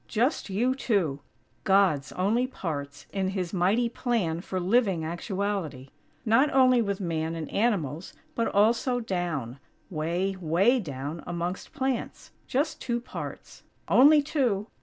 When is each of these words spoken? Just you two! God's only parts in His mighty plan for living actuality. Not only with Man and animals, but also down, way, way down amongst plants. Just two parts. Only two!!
Just 0.07 0.49
you 0.49 0.73
two! 0.73 1.19
God's 1.63 2.11
only 2.13 2.47
parts 2.47 3.05
in 3.13 3.27
His 3.27 3.53
mighty 3.53 3.87
plan 3.87 4.41
for 4.41 4.59
living 4.59 5.05
actuality. 5.05 5.89
Not 6.25 6.51
only 6.51 6.81
with 6.81 6.99
Man 6.99 7.35
and 7.35 7.47
animals, 7.51 8.13
but 8.33 8.47
also 8.47 8.99
down, 8.99 9.59
way, 9.91 10.35
way 10.41 10.79
down 10.79 11.23
amongst 11.27 11.71
plants. 11.73 12.31
Just 12.47 12.81
two 12.81 12.99
parts. 12.99 13.61
Only 13.87 14.23
two!! 14.23 14.65